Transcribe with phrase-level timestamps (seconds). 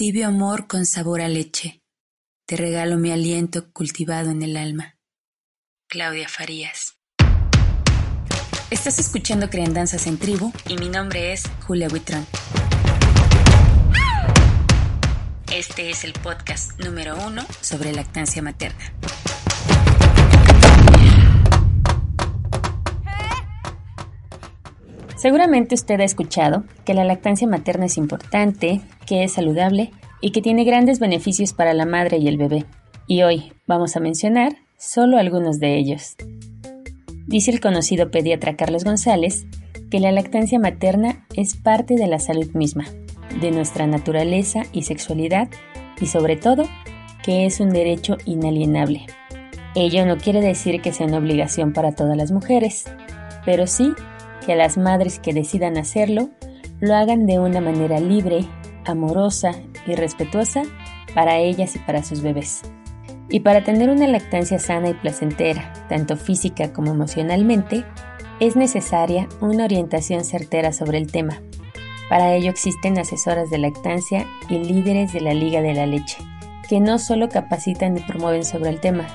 [0.00, 1.82] Tibio amor con sabor a leche.
[2.46, 4.96] Te regalo mi aliento cultivado en el alma.
[5.90, 6.96] Claudia Farías.
[8.70, 12.26] Estás escuchando Criandanzas en Tribu y mi nombre es Julia Huitrón.
[15.52, 18.94] Este es el podcast número uno sobre lactancia materna.
[25.20, 29.90] Seguramente usted ha escuchado que la lactancia materna es importante, que es saludable
[30.22, 32.64] y que tiene grandes beneficios para la madre y el bebé.
[33.06, 36.16] Y hoy vamos a mencionar solo algunos de ellos.
[37.26, 39.44] Dice el conocido pediatra Carlos González
[39.90, 42.86] que la lactancia materna es parte de la salud misma,
[43.42, 45.50] de nuestra naturaleza y sexualidad
[46.00, 46.64] y sobre todo
[47.22, 49.04] que es un derecho inalienable.
[49.74, 52.86] Ello no quiere decir que sea una obligación para todas las mujeres,
[53.44, 53.92] pero sí
[54.44, 56.30] que las madres que decidan hacerlo
[56.80, 58.46] lo hagan de una manera libre,
[58.86, 59.52] amorosa
[59.86, 60.62] y respetuosa
[61.14, 62.62] para ellas y para sus bebés.
[63.28, 67.84] Y para tener una lactancia sana y placentera, tanto física como emocionalmente,
[68.40, 71.40] es necesaria una orientación certera sobre el tema.
[72.08, 76.18] Para ello existen asesoras de lactancia y líderes de la Liga de la Leche,
[76.68, 79.06] que no solo capacitan y promueven sobre el tema,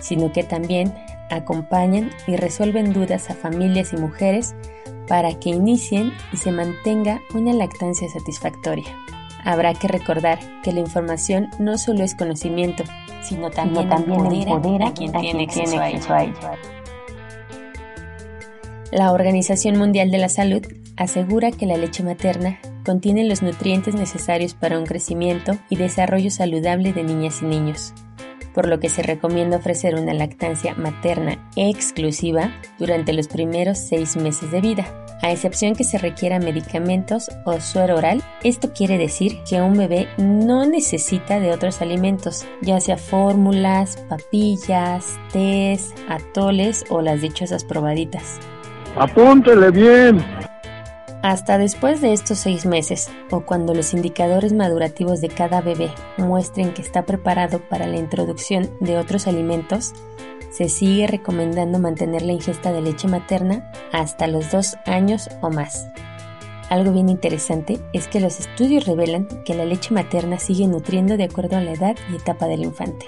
[0.00, 0.94] sino que también
[1.30, 4.54] acompañan y resuelven dudas a familias y mujeres
[5.08, 8.96] para que inicien y se mantenga una lactancia satisfactoria.
[9.44, 12.84] Habrá que recordar que la información no solo es conocimiento,
[13.22, 15.78] sino también, empodera, a quien tiene acceso
[16.14, 16.52] a ella.
[18.90, 20.64] La Organización Mundial de la Salud
[20.96, 26.92] asegura que la leche materna contiene los nutrientes necesarios para un crecimiento y desarrollo saludable
[26.92, 27.92] de niñas y niños
[28.54, 34.50] por lo que se recomienda ofrecer una lactancia materna exclusiva durante los primeros seis meses
[34.50, 34.86] de vida.
[35.22, 40.08] A excepción que se requieran medicamentos o suero oral, esto quiere decir que un bebé
[40.18, 48.38] no necesita de otros alimentos, ya sea fórmulas, papillas, tés, atoles o las dichosas probaditas.
[48.96, 50.24] Apúntele bien.
[51.24, 56.74] Hasta después de estos seis meses, o cuando los indicadores madurativos de cada bebé muestren
[56.74, 59.94] que está preparado para la introducción de otros alimentos,
[60.50, 65.86] se sigue recomendando mantener la ingesta de leche materna hasta los dos años o más.
[66.68, 71.24] Algo bien interesante es que los estudios revelan que la leche materna sigue nutriendo de
[71.24, 73.06] acuerdo a la edad y etapa del infante.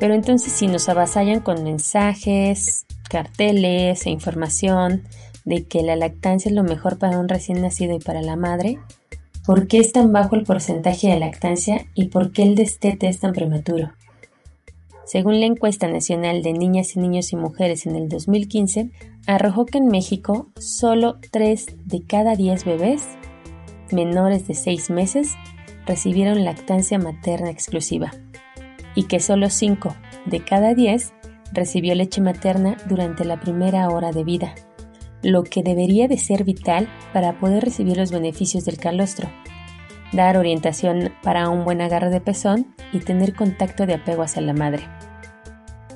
[0.00, 5.02] Pero entonces si nos avasallan con mensajes, carteles e información
[5.44, 8.78] de que la lactancia es lo mejor para un recién nacido y para la madre,
[9.44, 13.20] ¿por qué es tan bajo el porcentaje de lactancia y por qué el destete es
[13.20, 13.92] tan prematuro?
[15.06, 18.90] Según la encuesta nacional de niñas y niños y mujeres en el 2015,
[19.28, 23.04] arrojó que en México solo 3 de cada 10 bebés
[23.92, 25.36] menores de 6 meses
[25.86, 28.10] recibieron lactancia materna exclusiva
[28.96, 29.94] y que solo 5
[30.26, 31.12] de cada 10
[31.52, 34.54] recibió leche materna durante la primera hora de vida,
[35.22, 39.28] lo que debería de ser vital para poder recibir los beneficios del calostro,
[40.12, 44.52] dar orientación para un buen agarre de pezón y tener contacto de apego hacia la
[44.52, 44.88] madre.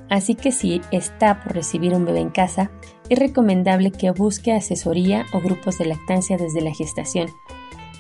[0.09, 2.73] Así que si está por recibir un bebé en casa,
[3.09, 7.29] es recomendable que busque asesoría o grupos de lactancia desde la gestación.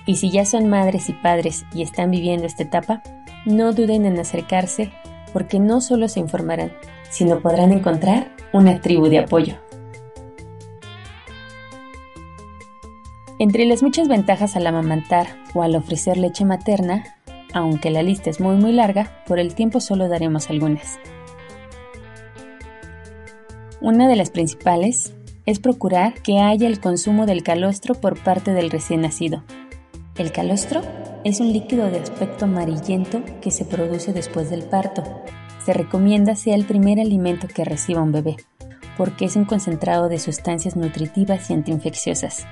[0.06, 3.02] Y si ya son madres y padres y están viviendo esta etapa,
[3.46, 4.92] no duden en acercarse
[5.32, 6.72] porque no solo se informarán,
[7.10, 9.56] sino podrán encontrar una tribu de apoyo.
[13.38, 17.16] Entre las muchas ventajas al amamantar o al ofrecer leche materna,
[17.52, 20.98] aunque la lista es muy muy larga, por el tiempo solo daremos algunas.
[23.80, 25.14] Una de las principales
[25.46, 29.42] es procurar que haya el consumo del calostro por parte del recién nacido.
[30.16, 30.82] El calostro
[31.24, 35.02] es un líquido de aspecto amarillento que se produce después del parto
[35.64, 38.36] se recomienda sea el primer alimento que reciba un bebé,
[38.96, 42.46] porque es un concentrado de sustancias nutritivas y antiinfecciosas.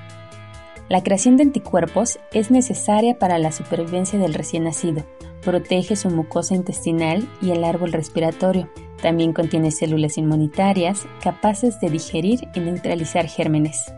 [0.89, 5.05] La creación de anticuerpos es necesaria para la supervivencia del recién nacido.
[5.43, 8.69] Protege su mucosa intestinal y el árbol respiratorio.
[8.99, 13.93] También contiene células inmunitarias capaces de digerir y neutralizar gérmenes.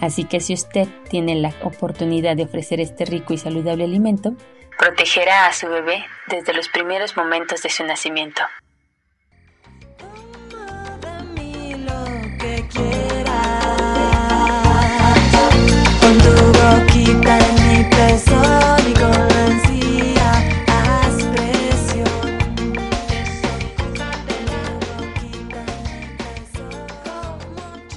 [0.00, 4.34] Así que si usted tiene la oportunidad de ofrecer este rico y saludable alimento,
[4.80, 8.40] protegerá a su bebé desde los primeros momentos de su nacimiento.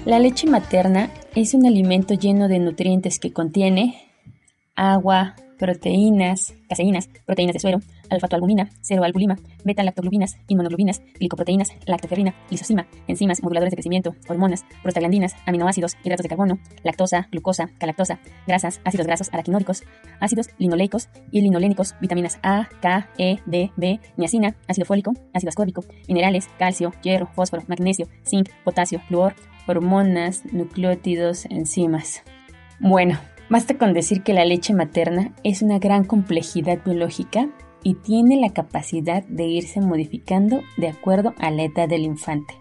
[0.05, 4.11] La leche materna es un alimento lleno de nutrientes que contiene
[4.75, 7.79] agua, proteínas, caseínas, proteínas de suero,
[8.09, 16.23] alfa-albumina, ceroalbulina, beta-lactoglubinas, inmunoglubinas, glicoproteínas, lactoferrina, lisosima, enzimas, moduladores de crecimiento, hormonas, prostaglandinas, aminoácidos, hidratos
[16.23, 19.83] de carbono, lactosa, glucosa, galactosa, grasas, ácidos grasos araquinódicos,
[20.19, 25.85] ácidos linoleicos y linolénicos, vitaminas A, K, E, D, B, niacina, ácido fólico, ácido ascórbico,
[26.09, 29.33] minerales, calcio, hierro, fósforo, magnesio, zinc, potasio, fluor,
[29.65, 32.21] hormonas, nucleótidos, enzimas.
[32.81, 33.17] Bueno,
[33.53, 37.49] Basta con decir que la leche materna es una gran complejidad biológica
[37.83, 42.59] y tiene la capacidad de irse modificando de acuerdo a la edad del infante.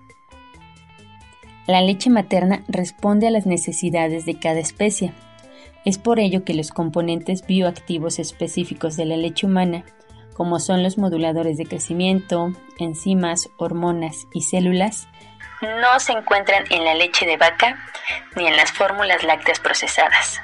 [1.66, 5.14] La leche materna responde a las necesidades de cada especie.
[5.86, 9.86] Es por ello que los componentes bioactivos específicos de la leche humana,
[10.34, 15.08] como son los moduladores de crecimiento, enzimas, hormonas y células,
[15.62, 17.78] no se encuentran en la leche de vaca
[18.36, 20.42] ni en las fórmulas lácteas procesadas.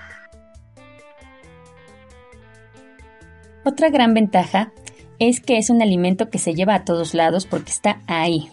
[3.65, 4.73] Otra gran ventaja
[5.19, 8.51] es que es un alimento que se lleva a todos lados porque está ahí,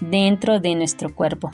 [0.00, 1.50] dentro de nuestro cuerpo,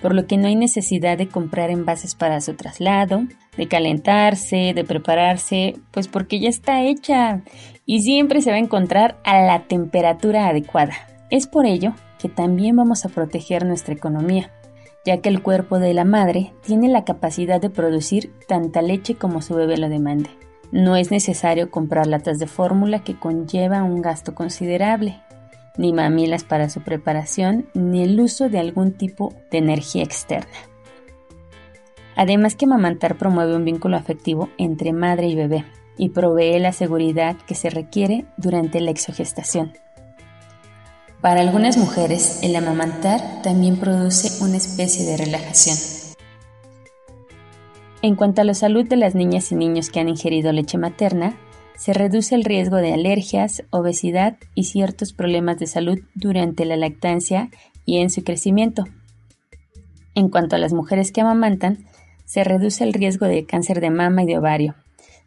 [0.00, 3.24] por lo que no hay necesidad de comprar envases para su traslado,
[3.56, 7.42] de calentarse, de prepararse, pues porque ya está hecha
[7.84, 10.94] y siempre se va a encontrar a la temperatura adecuada.
[11.30, 14.50] Es por ello que también vamos a proteger nuestra economía,
[15.04, 19.42] ya que el cuerpo de la madre tiene la capacidad de producir tanta leche como
[19.42, 20.30] su bebé lo demande.
[20.72, 25.20] No es necesario comprar latas de fórmula que conlleva un gasto considerable,
[25.76, 30.56] ni mamilas para su preparación, ni el uso de algún tipo de energía externa.
[32.16, 35.64] Además que amamantar promueve un vínculo afectivo entre madre y bebé
[35.98, 39.72] y provee la seguridad que se requiere durante la exogestación.
[41.20, 45.95] Para algunas mujeres, el amamantar también produce una especie de relajación
[48.06, 51.36] en cuanto a la salud de las niñas y niños que han ingerido leche materna,
[51.76, 57.50] se reduce el riesgo de alergias, obesidad y ciertos problemas de salud durante la lactancia
[57.84, 58.84] y en su crecimiento.
[60.14, 61.84] En cuanto a las mujeres que amamantan,
[62.24, 64.76] se reduce el riesgo de cáncer de mama y de ovario,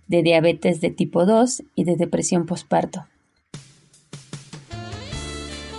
[0.07, 3.05] de diabetes de tipo 2 y de depresión postparto.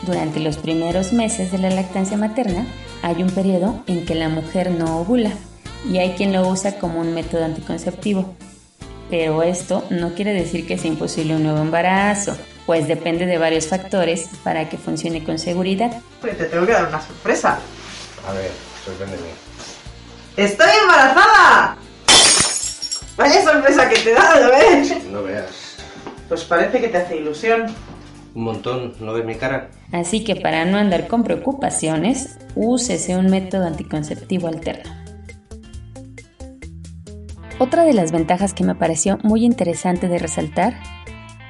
[0.05, 2.67] Durante los primeros meses de la lactancia materna
[3.03, 5.33] hay un periodo en que la mujer no ovula
[5.89, 8.35] y hay quien lo usa como un método anticonceptivo.
[9.09, 12.37] Pero esto no quiere decir que sea imposible un nuevo embarazo,
[12.67, 16.01] pues depende de varios factores para que funcione con seguridad.
[16.21, 17.59] Pues te tengo que dar una sorpresa.
[18.29, 18.51] A ver,
[18.85, 19.23] sorpréndeme.
[20.37, 21.77] ¡Estoy embarazada!
[23.17, 25.05] Vaya sorpresa que te he dado, ¿ves?
[25.07, 25.77] No veas.
[26.29, 27.67] Pues parece que te hace ilusión.
[28.35, 29.71] Un montón, ¿no ves mi cara?
[29.91, 35.00] Así que para no andar con preocupaciones, úsese un método anticonceptivo alterno.
[37.61, 40.81] Otra de las ventajas que me pareció muy interesante de resaltar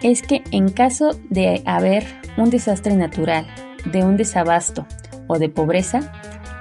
[0.02, 2.04] es que en caso de haber
[2.36, 3.46] un desastre natural,
[3.84, 4.88] de un desabasto
[5.28, 6.12] o de pobreza,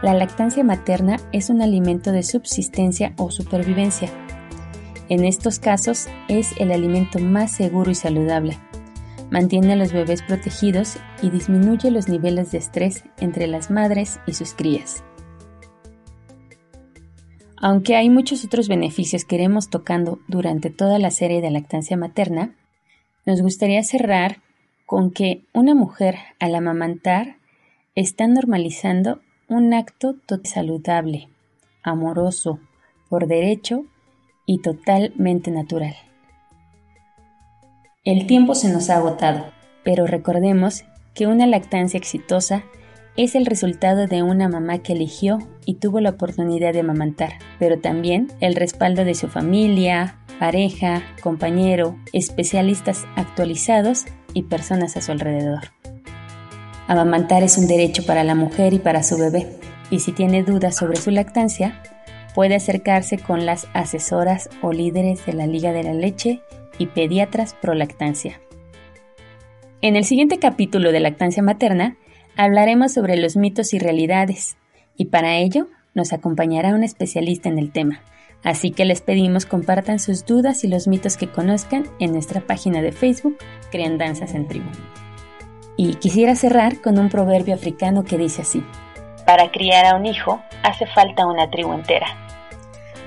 [0.04, 4.12] la lactancia materna es un alimento de subsistencia o supervivencia.
[5.10, 8.60] En estos casos es el alimento más seguro y saludable.
[9.32, 14.34] Mantiene a los bebés protegidos y disminuye los niveles de estrés entre las madres y
[14.34, 15.04] sus crías.
[17.62, 22.56] Aunque hay muchos otros beneficios que iremos tocando durante toda la serie de lactancia materna,
[23.26, 24.42] nos gustaría cerrar
[24.86, 27.36] con que una mujer al amamantar
[27.96, 31.28] está normalizando un acto saludable,
[31.84, 32.60] amoroso,
[33.10, 33.86] por derecho
[34.46, 35.96] y totalmente natural.
[38.06, 39.52] El tiempo se nos ha agotado,
[39.84, 42.64] pero recordemos que una lactancia exitosa
[43.16, 47.80] es el resultado de una mamá que eligió y tuvo la oportunidad de amamantar, pero
[47.80, 55.72] también el respaldo de su familia, pareja, compañero, especialistas actualizados y personas a su alrededor.
[56.88, 59.48] Amamantar es un derecho para la mujer y para su bebé,
[59.92, 61.84] y si tiene dudas sobre su lactancia,
[62.34, 66.42] puede acercarse con las asesoras o líderes de la Liga de la Leche
[66.78, 68.40] y pediatras pro lactancia.
[69.82, 71.98] En el siguiente capítulo de lactancia materna,
[72.40, 74.56] hablaremos sobre los mitos y realidades,
[74.96, 78.02] y para ello nos acompañará un especialista en el tema.
[78.44, 82.82] Así que les pedimos compartan sus dudas y los mitos que conozcan en nuestra página
[82.82, 83.38] de Facebook
[83.72, 84.70] Crean Danzas en Tribu.
[85.76, 88.64] Y quisiera cerrar con un proverbio africano que dice así,
[89.26, 92.08] Para criar a un hijo hace falta una tribu entera.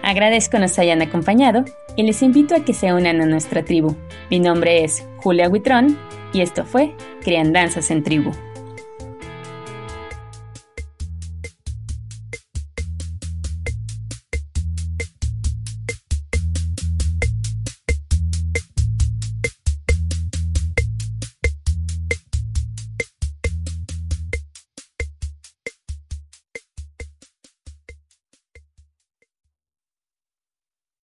[0.02, 1.64] Agradezco nos hayan acompañado
[1.96, 3.96] y les invito a que se unan a nuestra tribu.
[4.28, 5.98] Mi nombre es Julia Huitrón
[6.34, 8.32] y esto fue Danzas en Tribu.